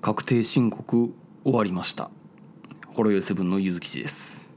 [0.00, 1.12] 確定申告
[1.44, 2.10] 終わりました。
[2.94, 4.48] ホロヨセブンのゆずきちです。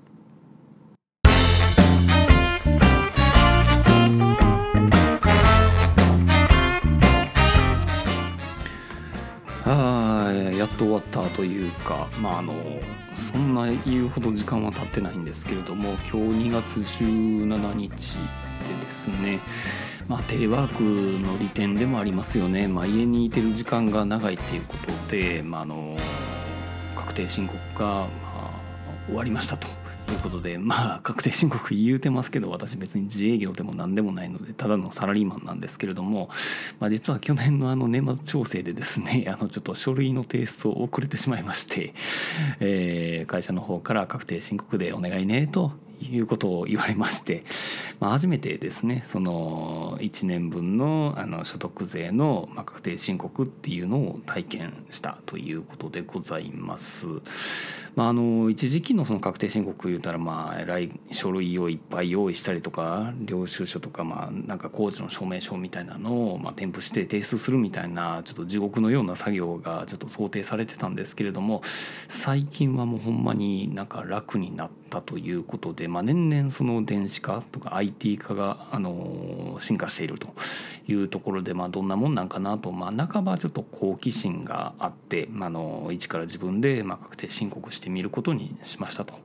[9.65, 12.53] あーやっと終わったというかまああの
[13.13, 18.17] そんな言うほど時間は経ってないんですけれども今日2月17日
[18.67, 19.39] でですね
[20.07, 25.95] まあ、テレワークの利点でもありますよね、まあ、家にいてる時間が長いっていうことで、まあ、あの
[26.95, 28.49] 確定申告が、まあ、
[29.07, 29.68] 終わりましたと
[30.12, 36.30] いうことでまあ確定申告言うてますけど私別に自営業でも何でもないのでただのサラリーマンなんですけれども、
[36.80, 41.93] まあ、実は去年のあの年末調整でですね あのちょっと書類の提出を遅れてしまいまして、
[42.59, 45.71] えー、会社の方から確定申告でお願いねと
[46.02, 47.44] いうことを言われまして、
[48.00, 57.08] まあ、初めてですねその1年分のあの所得税の確定申告っていうのを体験したということでございます。
[57.96, 71.61] まあ、あの一時期のその確定申告言うたらまあえらい書類をいっぱい用意したりとか領収書とかまあなんか工事の証明書みたいなのをまあ添付して提出するみたいなちょっと地獄のような作業がちょっと想定されてたんですけれども
[72.09, 80.30] 最近はもうほんまになんか楽になったということで、まあ、年々その電子化とか IT 化があの進化していると
[80.88, 89.15] いうところでまあどんなもんなんかなとまあ半ばちょっと好奇心があって、まあ、の一から自分でまあ確定申告してしてみることにしましたと。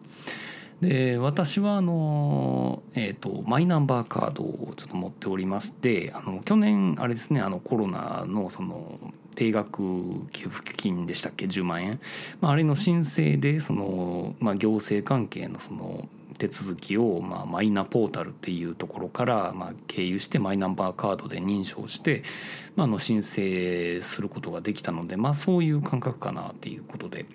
[0.81, 8.97] で私はあの、えーと、マイナンバーカードをちょっと持っておりましてあの去年あれですねあのコロナのその
[9.35, 9.83] 定額
[10.31, 12.01] 給付金でしたっけ10万円、
[12.41, 22.23] まあ、あれの申請でその、まあ、行政関係のその手続きを、まあ、マイナポータルっていうところから、まあ、経由してマイナンバーカードで認証して、
[22.77, 27.27] まあ、の申請することができたので、まあ、そういう感覚かなっていうことで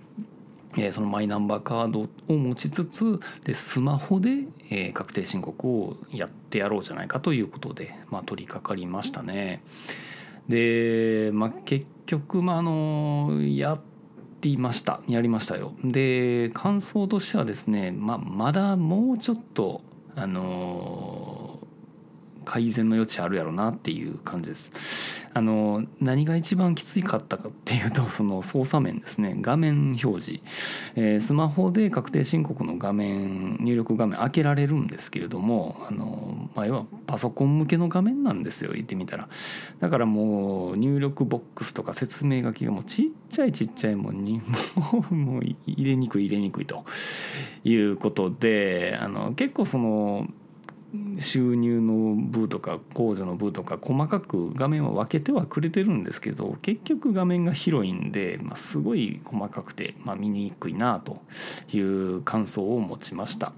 [0.77, 9.61] えそのマイナンバーカードを持ちつつでスマホで、え確定申告をやってやろうじゃないかということで、まあ、取り掛かりましたね。
[10.47, 13.79] で、まあ、結局、まあ、あのやっ
[14.41, 15.73] ていましたやりましたよ。
[15.83, 19.81] で感想としてはですね、まあ、まだもうちょっと
[20.15, 21.32] あの
[22.43, 25.23] 改善の余地あるやろなっていう感じです。
[25.35, 29.35] あの何が一番きついかったかっていうと その操作面ですね。
[29.41, 30.39] 画面表示、
[30.95, 39.27] えー、スマホで確定申告の画面入力画面開けられるんですけれどもあの、まあ、要はパソコン向けの画面なんですよ言ってみたら。
[39.79, 44.41] だからもう入力ボックスとか説明書きがもうちっちゃいちっちゃいもんに
[44.75, 46.85] もうもう入れにくい入れにくいと
[47.63, 50.27] いうことであの結構その
[51.19, 61.21] 収入の部とか控除の部とか細かく画面は分けてはくれてるんですけど結局画面が広いんで、まあ、すごい細かくて、まあ、見にくいなと
[61.71, 63.53] いう感想を持ちました。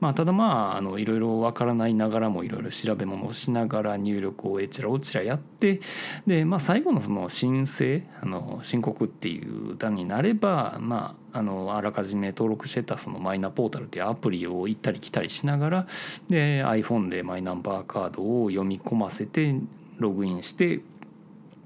[0.00, 5.80] まあ、ただまああのいろいろ分からないながらもいろいろ調べ物をしながら入力をえちらおちらやって
[6.26, 15.86] で、まあ、最後のその申請あの申告っていう段になればまああのあらかじめ登録してたそのマイナポータルっていうアプリを行ったり来たりしながら
[16.30, 19.54] で iPhone でマイナンバーカードを読み込ませて
[19.98, 20.80] ログインして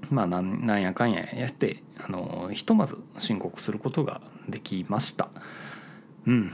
[0.09, 5.29] まあなんなんやかんややってあのひとまず申告することができました。
[6.27, 6.51] うん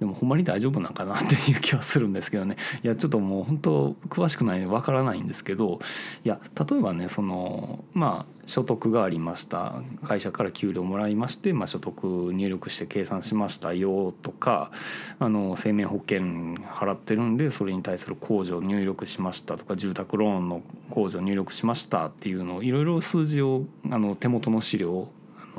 [0.00, 2.56] でもほんまに大丈夫なんかなっていう気はするんですけどね。
[2.82, 5.78] いやちょっともう本当詳しくないわからないんですけど
[6.24, 9.74] いや例えばねそのまあ所得がありました。
[10.02, 14.72] 会社から給料もらいまして、まあ、所得入力して計算しましたよとか
[15.18, 16.20] あの生命保険
[16.54, 25.12] 払ってるんでそれに対する控除入力しましたとか住宅ローンの控除入力しましたっていうのをいろいろ数字をあの手元の資料を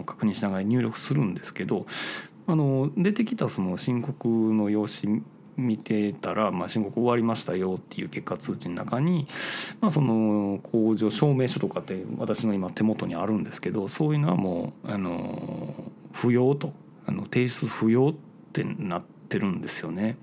[0.04, 1.86] 確認しながら入力するんですけど
[2.52, 5.24] あの出てきたその申告の用紙
[5.56, 9.26] 見てたら、まあ、申告終わりましたよっていう結果通知の中に、
[9.80, 15.74] まあ、その控除証明書とかって私の今手元にあるんですけどそういうのはもうあの
[16.12, 16.74] 不要と
[17.06, 18.14] あの提出不要っ
[18.52, 20.18] てなってるんですよね。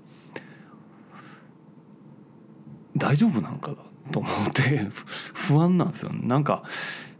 [2.95, 3.77] 大丈夫なんかだ
[4.11, 4.81] と思って
[5.33, 6.63] 不安なんですよ、なんか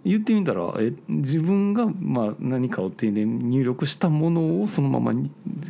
[0.10, 5.14] 言ってみたらえ自分がまあ何かを手で入力したものをそのまま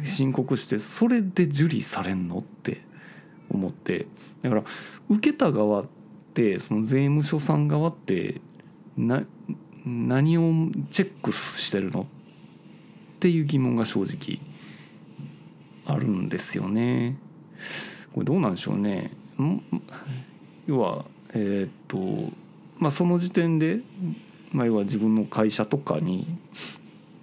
[0.05, 2.81] 申告してそれで受理されんのって
[3.49, 4.07] 思って
[4.41, 4.63] だから
[5.09, 5.85] 受けた側っ
[6.33, 8.39] てその税務署さん側って
[8.95, 9.23] な
[9.85, 10.41] 何を
[10.89, 12.05] チェックしてるのっ
[13.19, 14.39] ていう疑問が正直
[15.85, 17.17] あるんですよね。
[18.13, 19.11] これどうなんでしょうね。
[20.65, 21.03] 要は
[21.33, 22.31] えー、っと
[22.79, 23.81] まあ、その時点で
[24.51, 26.27] まあ、要は自分の会社とかに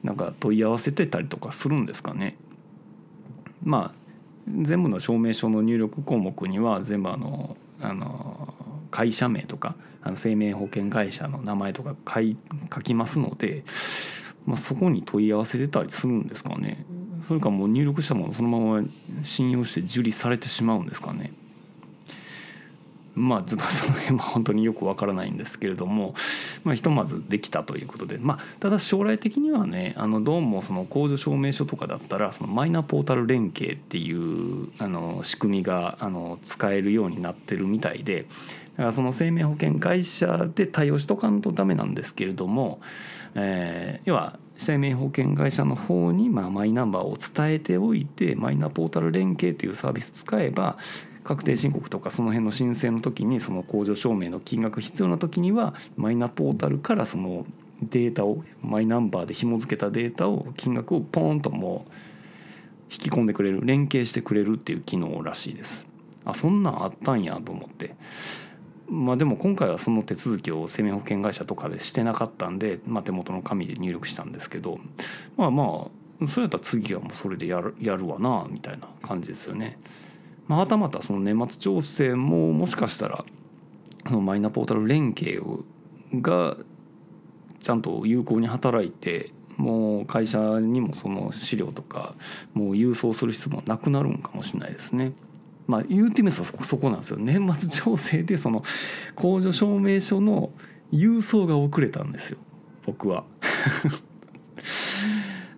[0.02, 2.36] なんか問い合わせてたりとかするんですかね。
[3.64, 4.06] まあ
[4.48, 8.54] 全部の証明書の入力項目には全部あのあの
[8.90, 12.36] 会社名とかあの生命保険会社の名前とか書い
[12.72, 13.64] 書きますので、
[14.46, 16.84] まあ、そこに問い合わせてたりするんですかね。
[17.26, 18.88] それかもう入力したものそのまま
[19.24, 21.32] 信用して受理されてしまうんですかね。
[23.16, 26.14] まあちょっと その辺は本当によくわからないんですけれども、
[26.62, 38.26] まあ、ひとまずできたということで、まあ、ただ将来的にはねあのどうもその控除証明書とかだったらそのマイナポータル連携っていうあの仕組みがあの使えるようになってるみたいで
[38.76, 42.80] だからその生命保険会社で対応しとかんとダメなんですけれども、
[43.34, 50.76] えー、要は生命保険会社の方にまあマイナンバーを伝えておいてマイナポータル連携っていうサービス使えば
[51.26, 57.44] 確定申告とかその辺の申請の時にその控除証明の金額必要な時にはマイナポータルからその
[57.82, 61.92] データをマイナンバーで紐付けたデータを金額をポーンともう
[62.92, 65.88] 引き込んでくれる連携してくれるっていう機能らしいです
[66.24, 67.96] あそんなんあったんやと思って
[68.88, 74.78] まあでも今回はその手続きを生命保険会社とかでしてなかったんで、まあ、手元の紙で入力したんですけど
[75.36, 75.88] まあま
[76.22, 79.78] あそれやったら次はもうそれでやるやるわなみたいな感じですよね。
[80.48, 83.24] ま、たまたその年末調整ももしかしたら
[84.06, 85.64] そのマイナポータル連携を
[86.14, 86.56] が
[87.60, 92.14] ちゃんと有効に働いてもう会社にもその資料とか
[92.54, 95.12] もう郵送する必要もなくなるんかもしれないですね。
[95.66, 97.18] まあ言うてみればそこなんですよ。
[97.18, 98.62] 年末調整でその
[99.16, 100.50] 控除証明書の
[100.92, 102.38] 郵送が遅れたんですよ。
[102.84, 103.24] 僕は。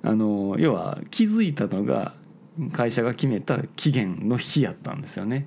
[0.02, 2.14] あの要は気づいたのが
[2.72, 5.46] 会社が決めた期限の日やったんですよね。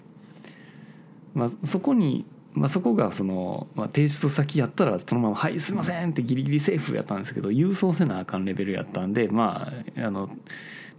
[1.33, 10.29] まあ、そこに、まあ、そこがその、まあ、提出先やったらそのまま「はいすいません」ってギリギリセーフやったんですけど郵送せなあかんレベルやったんでまああの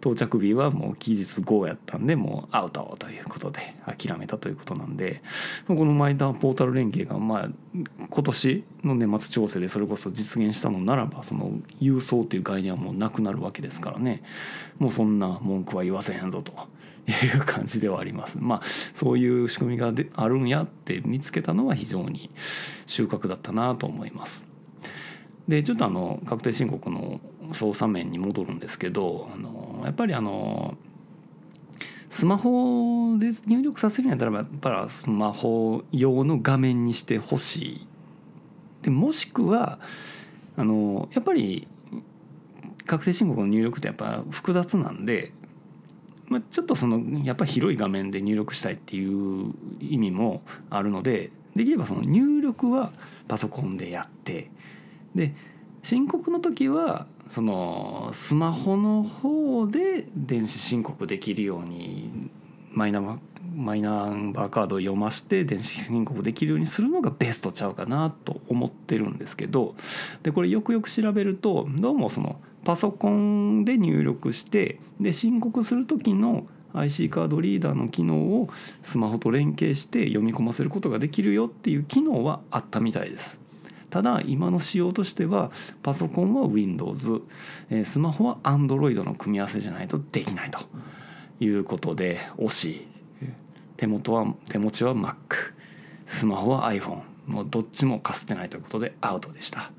[0.02, 5.22] 到着日はもう期日後やったんでもうアウトということで諦めたということなんで
[5.68, 7.48] このマイナーポータル連携がまあ
[8.10, 14.24] 今年の年末調整でそれこそ実現したのならばその郵送っていう概念はもうなくなるわけですからね
[14.78, 16.52] もうそんな文句は言わせへんぞと。
[17.04, 18.38] いう感じではあります。
[18.40, 18.62] まあ
[18.94, 22.30] そういう仕組みがあるんやって見つけたのは非常に
[22.86, 24.51] 収穫だったなと思います。
[25.48, 27.20] でちょっとあの確定申告の
[27.52, 30.76] 操作面に戻るんですけどあのやっぱりあの
[32.10, 37.86] スマホで入力させるんやったらやっぱりスマホ用の画面にしてほしい。
[38.82, 39.78] でもしくは
[40.56, 41.66] あのやっぱり
[42.84, 45.32] 確定申告の入力ってやっぱ複雑なんで、
[46.26, 52.92] まあ、ちょっとそのやっぱり広い画面で入力したいっていう意味もあるのでできればその入力は
[53.28, 54.50] パソコンでやって
[55.14, 55.34] で
[55.82, 62.30] 申告の時はそのスマホの方で電子申告できるように
[62.70, 63.00] マイナ
[63.54, 69.74] マイナンバーカードを読まして電子申告できるようにするのがベストちゃうかなと思ってるんですけど
[70.22, 78.48] でこれよくよく調べるとどうもそのパソコンで入力してで申告する時の IC カードリーダーの機能を
[78.82, 83.41] スマホと連携して読み込ませることができるよっていう機能はあったみたいです。
[83.92, 85.52] ただ今の仕様としては
[85.82, 87.22] パソコンは Windows
[87.84, 90.60] スマホは Android の組み合わせじゃないとできないと
[91.40, 92.70] いうことで惜し。
[92.70, 92.92] い
[93.76, 95.14] 手元は手持ちは Mac
[96.06, 99.72] スマホは iPhone もうどっちもかすってないということでアウトでした、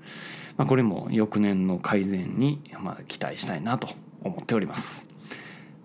[0.57, 3.87] まあ、これも翌年の改善にま期待したいなと
[4.21, 5.12] 思っております。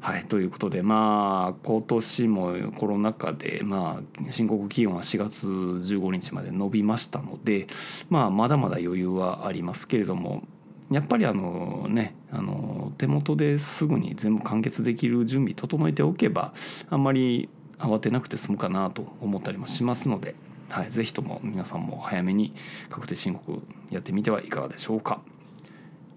[0.01, 7.67] はいということでまあ今年もコロナ禍でまあ申告期限は4月15日まで伸びましたので
[8.09, 10.45] まあまだまだ余裕はありますけれども
[10.91, 16.55] やっぱりあのねあの手元ですぐに全部完結できる準備整えておけば
[16.89, 20.35] あんまり慌てなくて済むかなと思ったりもしますので、
[20.69, 22.55] はい、ぜひとも皆さんも早めに
[22.89, 25.21] 確定申告やってみてはいかがでしょうか。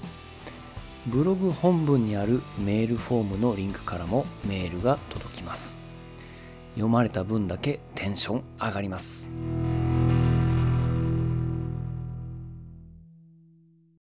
[1.07, 5.75] ブログ本文にあるメールフォームのリンクからもメールが届きます。
[6.75, 9.31] 読まれた分だけテンション上がります。